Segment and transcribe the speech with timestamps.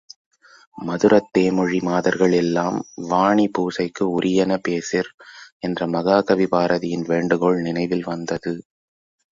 [0.77, 2.77] மதுரத் தேமொழி மாதர்கள் எல்லாம்
[3.09, 5.11] வாணி பூசைக்கு உரியன பேசிர்!
[5.61, 8.55] என்ற மகாகவி பாரதியின் வேண்டுகோள் நினைவில் வந்தது.